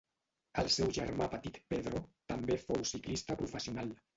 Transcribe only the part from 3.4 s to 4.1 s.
professional.